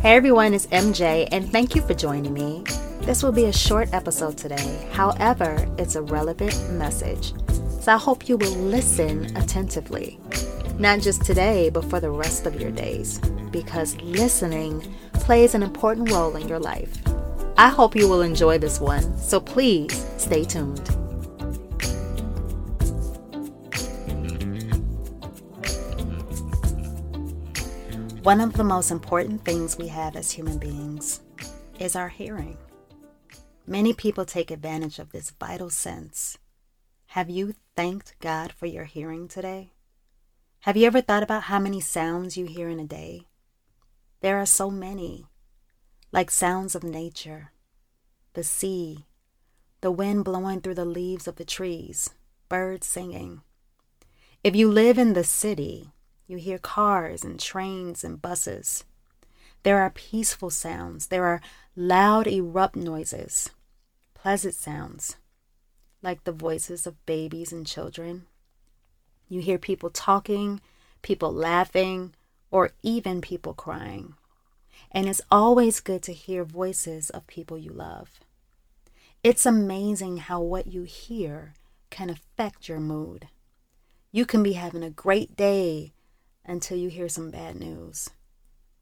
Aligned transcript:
Hey 0.00 0.16
everyone, 0.16 0.54
it's 0.54 0.66
MJ, 0.68 1.28
and 1.30 1.50
thank 1.52 1.74
you 1.74 1.82
for 1.82 1.92
joining 1.92 2.32
me. 2.32 2.64
This 3.02 3.22
will 3.22 3.32
be 3.32 3.44
a 3.44 3.52
short 3.52 3.92
episode 3.92 4.38
today. 4.38 4.88
However, 4.92 5.68
it's 5.76 5.94
a 5.94 6.00
relevant 6.00 6.70
message. 6.70 7.34
So 7.80 7.92
I 7.92 7.98
hope 7.98 8.26
you 8.26 8.38
will 8.38 8.54
listen 8.56 9.36
attentively. 9.36 10.18
Not 10.78 11.00
just 11.00 11.24
today, 11.24 11.68
but 11.68 11.84
for 11.84 12.00
the 12.00 12.10
rest 12.10 12.46
of 12.46 12.58
your 12.58 12.70
days, 12.70 13.18
because 13.50 14.00
listening 14.00 14.80
plays 15.12 15.54
an 15.54 15.62
important 15.62 16.10
role 16.10 16.34
in 16.36 16.48
your 16.48 16.60
life. 16.60 16.96
I 17.58 17.68
hope 17.68 17.94
you 17.94 18.08
will 18.08 18.22
enjoy 18.22 18.56
this 18.56 18.80
one, 18.80 19.18
so 19.18 19.38
please 19.38 20.06
stay 20.16 20.44
tuned. 20.44 20.99
One 28.22 28.42
of 28.42 28.52
the 28.52 28.64
most 28.64 28.90
important 28.90 29.46
things 29.46 29.78
we 29.78 29.88
have 29.88 30.14
as 30.14 30.30
human 30.30 30.58
beings 30.58 31.22
is 31.78 31.96
our 31.96 32.10
hearing. 32.10 32.58
Many 33.66 33.94
people 33.94 34.26
take 34.26 34.50
advantage 34.50 34.98
of 34.98 35.10
this 35.10 35.30
vital 35.30 35.70
sense. 35.70 36.36
Have 37.06 37.30
you 37.30 37.54
thanked 37.76 38.16
God 38.20 38.52
for 38.52 38.66
your 38.66 38.84
hearing 38.84 39.26
today? 39.26 39.72
Have 40.60 40.76
you 40.76 40.86
ever 40.86 41.00
thought 41.00 41.22
about 41.22 41.44
how 41.44 41.58
many 41.58 41.80
sounds 41.80 42.36
you 42.36 42.44
hear 42.44 42.68
in 42.68 42.78
a 42.78 42.84
day? 42.84 43.22
There 44.20 44.36
are 44.36 44.44
so 44.44 44.70
many, 44.70 45.24
like 46.12 46.30
sounds 46.30 46.74
of 46.74 46.84
nature, 46.84 47.52
the 48.34 48.44
sea, 48.44 49.06
the 49.80 49.90
wind 49.90 50.26
blowing 50.26 50.60
through 50.60 50.74
the 50.74 50.84
leaves 50.84 51.26
of 51.26 51.36
the 51.36 51.46
trees, 51.46 52.10
birds 52.50 52.86
singing. 52.86 53.40
If 54.44 54.54
you 54.54 54.70
live 54.70 54.98
in 54.98 55.14
the 55.14 55.24
city, 55.24 55.94
you 56.30 56.36
hear 56.36 56.58
cars 56.58 57.24
and 57.24 57.40
trains 57.40 58.04
and 58.04 58.22
buses. 58.22 58.84
There 59.64 59.80
are 59.80 59.90
peaceful 59.90 60.50
sounds. 60.50 61.08
There 61.08 61.24
are 61.24 61.40
loud, 61.74 62.28
erupt 62.28 62.76
noises, 62.76 63.50
pleasant 64.14 64.54
sounds, 64.54 65.16
like 66.02 66.22
the 66.22 66.32
voices 66.32 66.86
of 66.86 67.04
babies 67.04 67.52
and 67.52 67.66
children. 67.66 68.26
You 69.28 69.40
hear 69.40 69.58
people 69.58 69.90
talking, 69.90 70.60
people 71.02 71.32
laughing, 71.32 72.14
or 72.52 72.70
even 72.80 73.20
people 73.20 73.52
crying. 73.52 74.14
And 74.92 75.08
it's 75.08 75.20
always 75.32 75.80
good 75.80 76.02
to 76.04 76.12
hear 76.12 76.44
voices 76.44 77.10
of 77.10 77.26
people 77.26 77.58
you 77.58 77.72
love. 77.72 78.20
It's 79.24 79.44
amazing 79.44 80.18
how 80.18 80.40
what 80.40 80.68
you 80.68 80.84
hear 80.84 81.54
can 81.90 82.08
affect 82.08 82.68
your 82.68 82.78
mood. 82.78 83.26
You 84.12 84.24
can 84.24 84.44
be 84.44 84.52
having 84.52 84.84
a 84.84 84.90
great 84.90 85.36
day 85.36 85.92
until 86.50 86.76
you 86.76 86.88
hear 86.88 87.08
some 87.08 87.30
bad 87.30 87.54
news, 87.54 88.10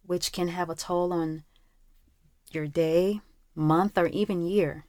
which 0.02 0.32
can 0.32 0.48
have 0.48 0.70
a 0.70 0.74
toll 0.74 1.12
on 1.12 1.44
your 2.50 2.66
day, 2.66 3.20
month, 3.54 3.98
or 3.98 4.06
even 4.06 4.46
year, 4.46 4.86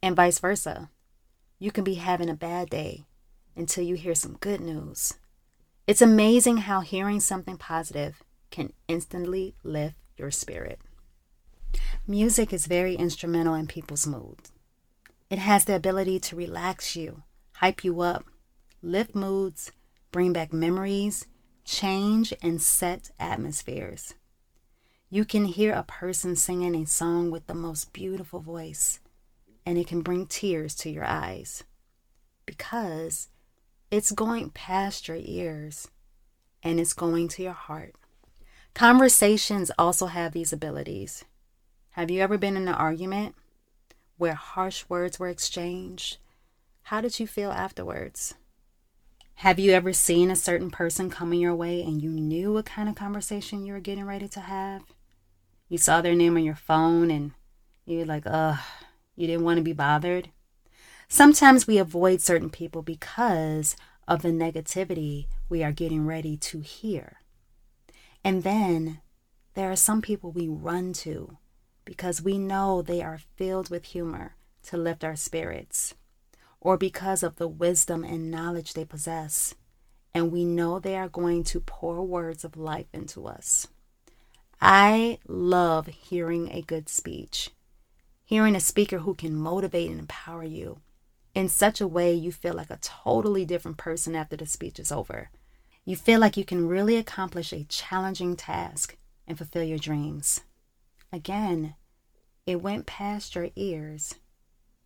and 0.00 0.14
vice 0.14 0.38
versa. 0.38 0.90
You 1.58 1.72
can 1.72 1.82
be 1.82 1.94
having 1.94 2.30
a 2.30 2.34
bad 2.34 2.70
day 2.70 3.06
until 3.56 3.82
you 3.82 3.96
hear 3.96 4.14
some 4.14 4.36
good 4.38 4.60
news. 4.60 5.14
It's 5.88 6.00
amazing 6.00 6.58
how 6.58 6.82
hearing 6.82 7.18
something 7.18 7.56
positive 7.56 8.22
can 8.52 8.72
instantly 8.86 9.56
lift 9.64 9.96
your 10.16 10.30
spirit. 10.30 10.78
Music 12.06 12.52
is 12.52 12.66
very 12.66 12.94
instrumental 12.94 13.54
in 13.54 13.66
people's 13.66 14.06
moods. 14.06 14.52
It 15.30 15.40
has 15.40 15.64
the 15.64 15.74
ability 15.74 16.20
to 16.20 16.36
relax 16.36 16.94
you, 16.94 17.24
hype 17.54 17.82
you 17.82 18.00
up, 18.02 18.24
lift 18.82 19.16
moods, 19.16 19.72
bring 20.12 20.32
back 20.32 20.52
memories, 20.52 21.26
change 21.68 22.32
and 22.42 22.62
set 22.62 23.10
atmospheres. 23.20 24.14
You 25.10 25.26
can 25.26 25.44
hear 25.44 25.74
a 25.74 25.82
person 25.82 26.34
singing 26.34 26.74
a 26.74 26.86
song 26.86 27.30
with 27.30 27.46
the 27.46 27.54
most 27.54 27.92
beautiful 27.92 28.40
voice, 28.40 29.00
and 29.66 29.76
it 29.76 29.86
can 29.86 30.00
bring 30.00 30.26
tears 30.26 30.74
to 30.76 30.90
your 30.90 31.04
eyes 31.04 31.64
because 32.46 33.28
it's 33.90 34.12
going 34.12 34.48
past 34.50 35.08
your 35.08 35.18
ears 35.20 35.88
and 36.62 36.80
it's 36.80 36.94
going 36.94 37.28
to 37.28 37.42
your 37.42 37.52
heart. 37.52 37.94
Conversations 38.72 39.70
also 39.78 40.06
have 40.06 40.32
these 40.32 40.54
abilities. 40.54 41.26
Have 41.90 42.10
you 42.10 42.22
ever 42.22 42.38
been 42.38 42.56
in 42.56 42.66
an 42.66 42.74
argument 42.74 43.34
where 44.16 44.34
harsh 44.34 44.86
words 44.88 45.20
were 45.20 45.28
exchanged? 45.28 46.16
How 46.84 47.02
did 47.02 47.20
you 47.20 47.26
feel 47.26 47.50
afterwards? 47.50 48.34
Have 49.42 49.60
you 49.60 49.70
ever 49.70 49.92
seen 49.92 50.32
a 50.32 50.36
certain 50.36 50.68
person 50.68 51.10
coming 51.10 51.38
your 51.38 51.54
way 51.54 51.80
and 51.80 52.02
you 52.02 52.10
knew 52.10 52.54
what 52.54 52.66
kind 52.66 52.88
of 52.88 52.96
conversation 52.96 53.64
you 53.64 53.72
were 53.72 53.78
getting 53.78 54.04
ready 54.04 54.26
to 54.26 54.40
have? 54.40 54.82
You 55.68 55.78
saw 55.78 56.00
their 56.00 56.16
name 56.16 56.36
on 56.36 56.42
your 56.42 56.56
phone 56.56 57.08
and 57.08 57.30
you 57.86 57.98
were 57.98 58.04
like, 58.04 58.24
ugh, 58.26 58.58
you 59.14 59.28
didn't 59.28 59.44
want 59.44 59.58
to 59.58 59.62
be 59.62 59.72
bothered. 59.72 60.30
Sometimes 61.06 61.68
we 61.68 61.78
avoid 61.78 62.20
certain 62.20 62.50
people 62.50 62.82
because 62.82 63.76
of 64.08 64.22
the 64.22 64.30
negativity 64.30 65.28
we 65.48 65.62
are 65.62 65.70
getting 65.70 66.04
ready 66.04 66.36
to 66.38 66.58
hear. 66.58 67.18
And 68.24 68.42
then 68.42 69.02
there 69.54 69.70
are 69.70 69.76
some 69.76 70.02
people 70.02 70.32
we 70.32 70.48
run 70.48 70.92
to 70.94 71.38
because 71.84 72.20
we 72.20 72.38
know 72.38 72.82
they 72.82 73.02
are 73.02 73.20
filled 73.36 73.70
with 73.70 73.84
humor 73.84 74.34
to 74.64 74.76
lift 74.76 75.04
our 75.04 75.14
spirits 75.14 75.94
or 76.60 76.76
because 76.76 77.22
of 77.22 77.36
the 77.36 77.48
wisdom 77.48 78.04
and 78.04 78.30
knowledge 78.30 78.74
they 78.74 78.84
possess, 78.84 79.54
and 80.14 80.32
we 80.32 80.44
know 80.44 80.78
they 80.78 80.96
are 80.96 81.08
going 81.08 81.44
to 81.44 81.60
pour 81.60 82.02
words 82.02 82.44
of 82.44 82.56
life 82.56 82.86
into 82.92 83.26
us. 83.26 83.68
I 84.60 85.18
love 85.28 85.86
hearing 85.86 86.50
a 86.50 86.62
good 86.62 86.88
speech, 86.88 87.50
hearing 88.24 88.56
a 88.56 88.60
speaker 88.60 88.98
who 88.98 89.14
can 89.14 89.34
motivate 89.34 89.90
and 89.90 90.00
empower 90.00 90.44
you 90.44 90.80
in 91.34 91.48
such 91.48 91.80
a 91.80 91.86
way 91.86 92.12
you 92.12 92.32
feel 92.32 92.54
like 92.54 92.70
a 92.70 92.78
totally 92.78 93.44
different 93.44 93.76
person 93.76 94.16
after 94.16 94.36
the 94.36 94.46
speech 94.46 94.80
is 94.80 94.90
over. 94.90 95.30
You 95.84 95.94
feel 95.94 96.18
like 96.18 96.36
you 96.36 96.44
can 96.44 96.66
really 96.66 96.96
accomplish 96.96 97.52
a 97.52 97.64
challenging 97.64 98.34
task 98.34 98.96
and 99.26 99.38
fulfill 99.38 99.62
your 99.62 99.78
dreams. 99.78 100.40
Again, 101.12 101.76
it 102.44 102.60
went 102.60 102.86
past 102.86 103.36
your 103.36 103.50
ears 103.54 104.16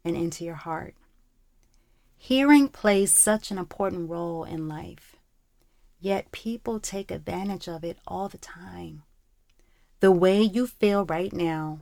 and 0.05 0.17
into 0.17 0.45
your 0.45 0.57
heart. 0.57 0.95
Hearing 2.25 2.69
plays 2.69 3.13
such 3.13 3.51
an 3.51 3.59
important 3.59 4.09
role 4.09 4.45
in 4.45 4.69
life, 4.69 5.17
yet 5.99 6.31
people 6.31 6.79
take 6.79 7.11
advantage 7.11 7.67
of 7.67 7.83
it 7.83 7.99
all 8.07 8.29
the 8.29 8.39
time. 8.39 9.03
The 9.99 10.13
way 10.13 10.41
you 10.41 10.69
feel 10.69 11.05
right 11.05 11.33
now 11.33 11.81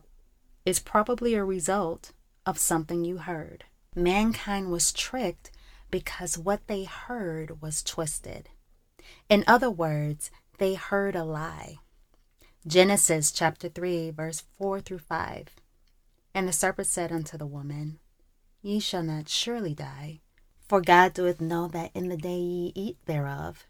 is 0.64 0.78
probably 0.78 1.34
a 1.34 1.44
result 1.44 2.12
of 2.46 2.58
something 2.58 3.04
you 3.04 3.18
heard. 3.18 3.64
Mankind 3.94 4.70
was 4.70 4.94
tricked 4.94 5.50
because 5.90 6.38
what 6.38 6.66
they 6.68 6.84
heard 6.84 7.60
was 7.60 7.82
twisted. 7.82 8.48
In 9.28 9.44
other 9.46 9.70
words, 9.70 10.30
they 10.56 10.72
heard 10.72 11.14
a 11.14 11.22
lie. 11.22 11.80
Genesis 12.66 13.30
chapter 13.30 13.68
3, 13.68 14.08
verse 14.08 14.44
4 14.56 14.80
through 14.80 15.00
5. 15.00 15.48
And 16.34 16.48
the 16.48 16.52
serpent 16.54 16.88
said 16.88 17.12
unto 17.12 17.36
the 17.36 17.46
woman, 17.46 17.98
Ye 18.62 18.80
shall 18.80 19.02
not 19.02 19.28
surely 19.28 19.74
die. 19.74 20.20
For 20.70 20.80
God 20.80 21.14
doeth 21.14 21.40
know 21.40 21.66
that 21.66 21.90
in 21.94 22.10
the 22.10 22.16
day 22.16 22.38
ye 22.38 22.70
eat 22.76 22.96
thereof, 23.06 23.66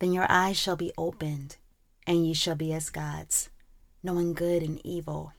then 0.00 0.12
your 0.12 0.26
eyes 0.28 0.56
shall 0.56 0.74
be 0.74 0.90
opened, 0.98 1.56
and 2.04 2.26
ye 2.26 2.34
shall 2.34 2.56
be 2.56 2.72
as 2.72 2.90
gods, 2.90 3.48
knowing 4.02 4.32
good 4.32 4.60
and 4.60 4.84
evil. 4.84 5.34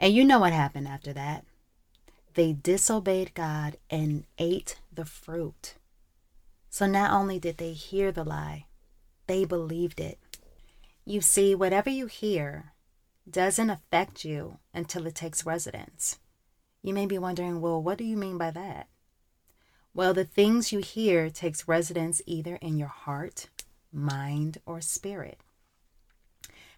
And 0.00 0.12
you 0.12 0.24
know 0.24 0.40
what 0.40 0.52
happened 0.52 0.88
after 0.88 1.12
that. 1.12 1.44
They 2.34 2.54
disobeyed 2.54 3.34
God 3.34 3.76
and 3.88 4.24
ate 4.36 4.80
the 4.92 5.04
fruit. 5.04 5.74
So 6.68 6.86
not 6.86 7.12
only 7.12 7.38
did 7.38 7.58
they 7.58 7.72
hear 7.72 8.10
the 8.10 8.24
lie, 8.24 8.66
they 9.28 9.44
believed 9.44 10.00
it. 10.00 10.18
You 11.04 11.20
see, 11.20 11.54
whatever 11.54 11.88
you 11.88 12.06
hear 12.06 12.72
doesn't 13.30 13.70
affect 13.70 14.24
you 14.24 14.58
until 14.74 15.06
it 15.06 15.14
takes 15.14 15.46
residence. 15.46 16.18
You 16.82 16.92
may 16.92 17.06
be 17.06 17.16
wondering, 17.16 17.60
well, 17.60 17.80
what 17.80 17.96
do 17.96 18.02
you 18.02 18.16
mean 18.16 18.38
by 18.38 18.50
that? 18.50 18.88
Well, 19.94 20.14
the 20.14 20.24
things 20.24 20.72
you 20.72 20.78
hear 20.78 21.28
takes 21.28 21.68
residence 21.68 22.22
either 22.24 22.56
in 22.56 22.78
your 22.78 22.88
heart, 22.88 23.48
mind, 23.92 24.58
or 24.64 24.80
spirit. 24.80 25.38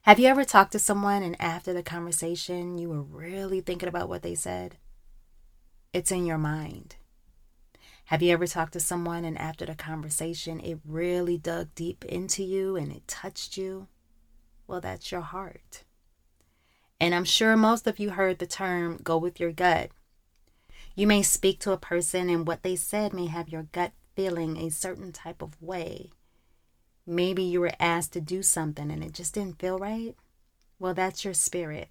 Have 0.02 0.18
you 0.18 0.26
ever 0.26 0.44
talked 0.44 0.72
to 0.72 0.80
someone 0.80 1.22
and 1.22 1.40
after 1.40 1.72
the 1.72 1.82
conversation 1.82 2.76
you 2.76 2.88
were 2.88 3.02
really 3.02 3.60
thinking 3.60 3.88
about 3.88 4.08
what 4.08 4.22
they 4.22 4.34
said? 4.34 4.78
It's 5.92 6.10
in 6.10 6.26
your 6.26 6.38
mind. 6.38 6.96
Have 8.06 8.20
you 8.20 8.32
ever 8.32 8.48
talked 8.48 8.72
to 8.72 8.80
someone 8.80 9.24
and 9.24 9.38
after 9.38 9.64
the 9.64 9.76
conversation 9.76 10.58
it 10.60 10.80
really 10.84 11.38
dug 11.38 11.68
deep 11.76 12.04
into 12.04 12.42
you 12.42 12.74
and 12.74 12.90
it 12.90 13.06
touched 13.06 13.56
you? 13.56 13.86
Well, 14.66 14.80
that's 14.80 15.12
your 15.12 15.20
heart. 15.20 15.84
And 17.00 17.14
I'm 17.14 17.24
sure 17.24 17.56
most 17.56 17.86
of 17.86 18.00
you 18.00 18.10
heard 18.10 18.40
the 18.40 18.46
term 18.46 18.98
go 19.02 19.16
with 19.16 19.38
your 19.38 19.52
gut 19.52 19.90
you 20.94 21.06
may 21.06 21.22
speak 21.22 21.60
to 21.60 21.72
a 21.72 21.76
person, 21.76 22.28
and 22.28 22.46
what 22.46 22.62
they 22.62 22.76
said 22.76 23.12
may 23.12 23.26
have 23.26 23.48
your 23.48 23.64
gut 23.72 23.92
feeling 24.14 24.56
a 24.56 24.70
certain 24.70 25.12
type 25.12 25.42
of 25.42 25.60
way. 25.60 26.10
Maybe 27.06 27.42
you 27.42 27.60
were 27.60 27.72
asked 27.78 28.12
to 28.14 28.20
do 28.20 28.42
something 28.42 28.90
and 28.90 29.02
it 29.02 29.12
just 29.12 29.34
didn't 29.34 29.58
feel 29.58 29.78
right. 29.78 30.16
Well, 30.78 30.94
that's 30.94 31.24
your 31.24 31.34
spirit. 31.34 31.88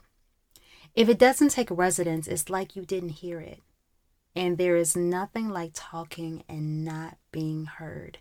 If 0.95 1.09
it 1.09 1.19
doesn't 1.19 1.50
take 1.50 1.69
residence, 1.69 2.27
it's 2.27 2.50
like 2.50 2.75
you 2.75 2.85
didn't 2.85 3.09
hear 3.09 3.39
it. 3.39 3.59
And 4.35 4.57
there 4.57 4.75
is 4.75 4.95
nothing 4.95 5.50
like 5.50 5.71
talking 5.73 6.44
and 6.50 6.83
not 6.83 7.17
being 7.31 7.65
heard. 7.65 8.19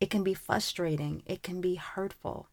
It 0.00 0.10
can 0.10 0.22
be 0.24 0.34
frustrating, 0.34 1.22
it 1.26 1.42
can 1.42 1.60
be 1.60 1.76
hurtful, 1.76 2.48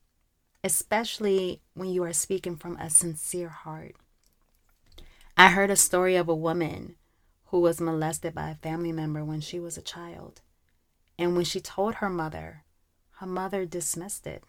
especially 0.64 1.62
when 1.74 1.90
you 1.90 2.04
are 2.04 2.14
speaking 2.14 2.56
from 2.56 2.78
a 2.78 2.90
sincere 2.90 3.50
heart. 3.50 3.96
I 5.36 5.50
heard 5.50 5.72
a 5.72 5.76
story 5.76 6.16
of 6.16 6.30
a 6.30 6.36
woman 6.36 6.96
who 7.50 7.60
was 7.60 7.82
molested 7.82 8.36
by 8.36 8.50
a 8.50 8.56
family 8.56 8.92
member 8.92 9.24
when 9.24 9.42
she 9.42 9.60
was 9.60 9.78
a 9.78 9.82
child. 9.82 10.42
And 11.18 11.36
when 11.36 11.46
she 11.46 11.60
told 11.60 11.96
her 11.96 12.10
mother, 12.10 12.64
her 13.18 13.26
mother 13.26 13.66
dismissed 13.66 14.28
it. 14.28 14.44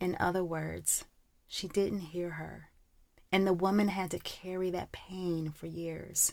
In 0.00 0.16
other 0.18 0.42
words, 0.44 1.04
she 1.46 1.68
didn't 1.68 2.00
hear 2.00 2.30
her. 2.30 2.70
And 3.30 3.46
the 3.46 3.52
woman 3.52 3.88
had 3.88 4.10
to 4.10 4.18
carry 4.18 4.70
that 4.70 4.92
pain 4.92 5.50
for 5.50 5.66
years. 5.66 6.32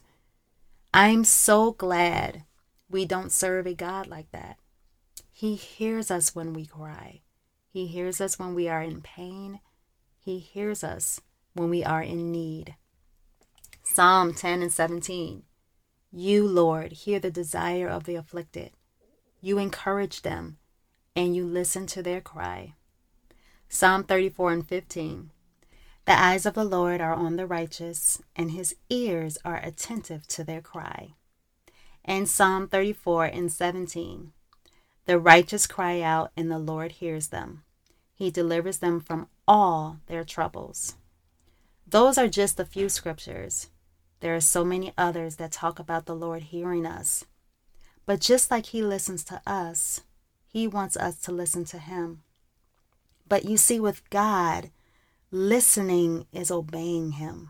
I'm 0.94 1.24
so 1.24 1.72
glad 1.72 2.44
we 2.90 3.06
don't 3.06 3.32
serve 3.32 3.66
a 3.68 3.74
God 3.74 4.08
like 4.08 4.32
that. 4.32 4.58
He 5.32 5.56
hears 5.56 6.12
us 6.12 6.36
when 6.36 6.54
we 6.54 6.66
cry. 6.66 7.22
He 7.70 7.88
hears 7.88 8.20
us 8.20 8.38
when 8.38 8.54
we 8.54 8.68
are 8.68 8.82
in 8.82 9.02
pain. 9.02 9.60
He 10.20 10.40
hears 10.40 10.84
us 10.84 11.22
when 11.54 11.70
we 11.70 11.84
are 11.84 12.02
in 12.02 12.32
need. 12.32 12.76
Psalm 13.84 14.34
10 14.34 14.64
and 14.64 14.72
17. 14.72 15.44
You, 16.12 16.46
Lord, 16.46 16.92
hear 16.92 17.20
the 17.20 17.32
desire 17.32 17.88
of 17.88 18.04
the 18.04 18.16
afflicted. 18.16 18.72
You 19.40 19.58
encourage 19.58 20.22
them 20.22 20.58
and 21.16 21.36
you 21.36 21.46
listen 21.46 21.88
to 21.88 22.04
their 22.04 22.22
cry. 22.22 22.74
Psalm 23.70 24.04
34 24.04 24.52
and 24.52 24.68
15. 24.68 25.32
The 26.06 26.20
eyes 26.20 26.46
of 26.46 26.54
the 26.54 26.66
Lord 26.66 27.00
are 27.00 27.14
on 27.14 27.36
the 27.36 27.46
righteous, 27.46 28.22
and 28.36 28.52
his 28.52 28.76
ears 28.90 29.38
are 29.46 29.64
attentive 29.64 30.28
to 30.28 30.44
their 30.44 30.62
cry. 30.62 31.14
And 32.04 32.28
Psalm 32.28 32.68
34 32.68 33.26
and 33.26 33.52
17. 33.52 34.34
The 35.06 35.20
righteous 35.20 35.68
cry 35.68 36.02
out, 36.02 36.32
and 36.36 36.52
the 36.52 36.60
Lord 36.60 36.94
hears 36.94 37.28
them. 37.28 37.64
He 38.14 38.32
delivers 38.32 38.80
them 38.80 39.00
from 39.00 39.28
all 39.48 40.00
their 40.08 40.24
troubles. 40.24 40.96
Those 41.88 42.18
are 42.18 42.28
just 42.28 42.60
a 42.60 42.66
few 42.66 42.90
scriptures. 42.90 43.68
There 44.22 44.36
are 44.36 44.42
so 44.42 44.64
many 44.64 44.94
others 44.98 45.36
that 45.38 45.52
talk 45.52 45.80
about 45.80 46.06
the 46.06 46.16
Lord 46.16 46.44
hearing 46.44 46.86
us. 46.86 47.26
But 48.06 48.22
just 48.22 48.52
like 48.52 48.68
He 48.68 48.84
listens 48.84 49.24
to 49.26 49.42
us, 49.46 50.02
He 50.48 50.68
wants 50.68 50.96
us 50.96 51.20
to 51.22 51.32
listen 51.32 51.66
to 51.66 51.80
Him. 51.80 52.22
But 53.28 53.46
you 53.46 53.58
see, 53.58 53.80
with 53.80 54.08
God, 54.12 54.70
listening 55.32 56.28
is 56.32 56.52
obeying 56.52 57.14
Him. 57.14 57.50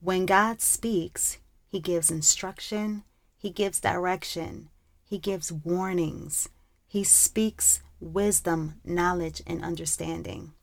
When 0.00 0.26
God 0.26 0.60
speaks, 0.60 1.38
He 1.68 1.78
gives 1.78 2.10
instruction, 2.10 3.04
He 3.36 3.50
gives 3.50 3.80
direction, 3.80 4.70
He 5.04 5.18
gives 5.18 5.52
warnings, 5.52 6.48
He 6.88 7.04
speaks 7.04 7.82
wisdom, 8.00 8.80
knowledge, 8.84 9.42
and 9.46 9.62
understanding. 9.62 10.54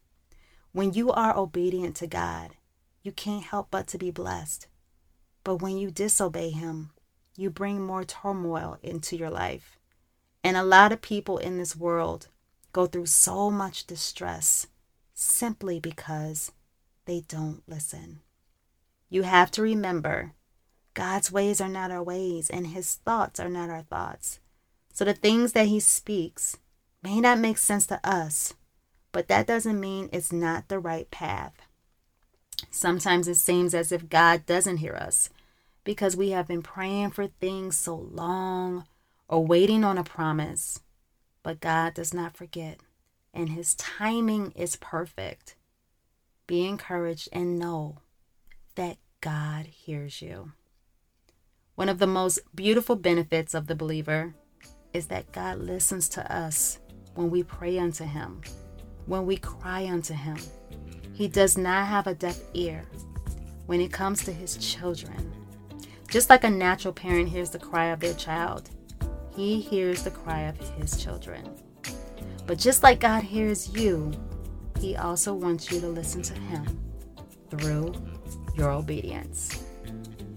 When 0.73 0.91
you 0.91 1.11
are 1.11 1.37
obedient 1.37 1.95
to 1.97 2.07
God, 2.07 2.55
you 3.01 3.13
can't 3.13 3.43
help 3.43 3.67
but 3.71 3.87
to 3.87 3.97
be 3.97 4.11
blessed. 4.11 4.67
But 5.45 5.61
when 5.61 5.77
you 5.77 5.91
disobey 5.91 6.49
Him, 6.49 6.89
you 7.37 7.49
bring 7.49 7.79
more 7.79 8.03
turmoil 8.03 8.79
into 8.81 9.15
your 9.15 9.29
life. 9.29 9.77
And 10.43 10.57
a 10.57 10.63
lot 10.63 10.91
of 10.91 11.01
people 11.01 11.37
in 11.37 11.57
this 11.59 11.75
world 11.75 12.27
go 12.73 12.87
through 12.87 13.05
so 13.05 13.51
much 13.51 13.85
distress 13.85 14.67
simply 15.13 15.79
because 15.79 16.51
they 17.05 17.21
don't 17.27 17.61
listen. 17.67 18.21
You 19.07 19.21
have 19.21 19.51
to 19.51 19.61
remember 19.61 20.33
God's 20.95 21.31
ways 21.31 21.61
are 21.61 21.69
not 21.69 21.91
our 21.91 22.01
ways, 22.01 22.49
and 22.49 22.67
His 22.67 22.95
thoughts 22.95 23.39
are 23.39 23.49
not 23.49 23.69
our 23.69 23.83
thoughts. 23.83 24.39
So 24.93 25.05
the 25.05 25.13
things 25.13 25.51
that 25.51 25.67
He 25.67 25.79
speaks 25.79 26.57
may 27.03 27.21
not 27.21 27.37
make 27.37 27.59
sense 27.59 27.85
to 27.87 27.99
us, 28.03 28.55
but 29.11 29.27
that 29.27 29.45
doesn't 29.45 29.79
mean 29.79 30.09
it's 30.11 30.31
not 30.31 30.69
the 30.69 30.79
right 30.79 31.09
path. 31.11 31.53
Sometimes 32.71 33.27
it 33.27 33.35
seems 33.35 33.75
as 33.75 33.91
if 33.91 34.09
God 34.09 34.45
doesn't 34.47 34.77
hear 34.77 34.95
us 34.95 35.29
because 35.85 36.17
we 36.17 36.31
have 36.31 36.47
been 36.47 36.63
praying 36.63 37.11
for 37.11 37.27
things 37.27 37.77
so 37.77 37.95
long 37.95 38.85
or 39.29 39.45
waiting 39.45 39.85
on 39.85 39.97
a 39.97 40.03
promise. 40.03 40.81
But 41.43 41.61
God 41.61 41.93
does 41.93 42.13
not 42.13 42.35
forget, 42.35 42.79
and 43.33 43.49
His 43.49 43.75
timing 43.75 44.51
is 44.55 44.75
perfect. 44.75 45.55
Be 46.47 46.65
encouraged 46.65 47.29
and 47.31 47.57
know 47.57 47.99
that 48.73 48.97
God 49.21 49.67
hears 49.67 50.21
you. 50.21 50.51
One 51.75 51.87
of 51.89 51.99
the 51.99 52.07
most 52.07 52.39
beautiful 52.55 52.95
benefits 52.95 53.53
of 53.53 53.67
the 53.67 53.75
believer 53.75 54.33
is 54.91 55.07
that 55.07 55.31
God 55.31 55.59
listens 55.59 56.09
to 56.09 56.33
us 56.33 56.79
when 57.13 57.29
we 57.29 57.43
pray 57.43 57.77
unto 57.77 58.05
Him, 58.05 58.41
when 59.05 59.25
we 59.25 59.37
cry 59.37 59.85
unto 59.87 60.13
Him. 60.15 60.37
He 61.13 61.27
does 61.27 61.57
not 61.57 61.85
have 61.85 62.07
a 62.07 62.15
deaf 62.15 62.39
ear 62.55 62.85
when 63.67 63.81
it 63.81 63.91
comes 63.91 64.23
to 64.23 64.31
His 64.31 64.57
children. 64.57 65.34
Just 66.09 66.29
like 66.29 66.43
a 66.43 66.49
natural 66.49 66.93
parent 66.93 67.29
hears 67.29 67.49
the 67.49 67.59
cry 67.59 67.87
of 67.87 67.99
their 67.99 68.13
child, 68.13 68.69
he 69.35 69.59
hears 69.59 70.03
the 70.03 70.11
cry 70.11 70.41
of 70.41 70.57
his 70.77 71.01
children. 71.01 71.49
But 72.47 72.57
just 72.57 72.83
like 72.83 72.99
God 72.99 73.23
hears 73.23 73.69
you, 73.69 74.11
he 74.79 74.95
also 74.95 75.33
wants 75.33 75.71
you 75.71 75.79
to 75.81 75.87
listen 75.87 76.21
to 76.21 76.33
him 76.33 76.79
through 77.49 77.93
your 78.55 78.71
obedience. 78.71 79.63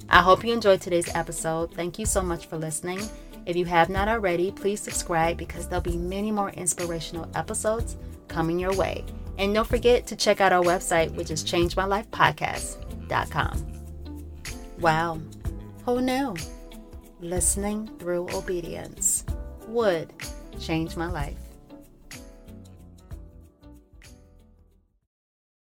I 0.08 0.22
hope 0.22 0.42
you 0.42 0.54
enjoyed 0.54 0.80
today's 0.80 1.14
episode. 1.14 1.74
Thank 1.74 1.98
you 1.98 2.06
so 2.06 2.22
much 2.22 2.46
for 2.46 2.56
listening. 2.56 3.00
If 3.44 3.56
you 3.56 3.66
have 3.66 3.90
not 3.90 4.08
already, 4.08 4.50
please 4.50 4.80
subscribe 4.80 5.36
because 5.36 5.68
there'll 5.68 5.82
be 5.82 5.96
many 5.96 6.30
more 6.30 6.50
inspirational 6.50 7.28
episodes 7.34 7.96
coming 8.28 8.58
your 8.58 8.74
way. 8.74 9.04
And 9.38 9.54
don't 9.54 9.68
forget 9.68 10.06
to 10.08 10.16
check 10.16 10.40
out 10.40 10.52
our 10.52 10.62
website, 10.62 11.14
which 11.14 11.30
is 11.30 11.44
changemylifepodcast.com. 11.44 13.66
Wow. 14.80 15.20
Who 15.88 16.02
no. 16.02 16.36
Listening 17.20 17.88
through 17.98 18.28
obedience 18.34 19.24
would 19.68 20.12
change 20.60 20.96
my 20.98 21.10
life. 21.10 21.47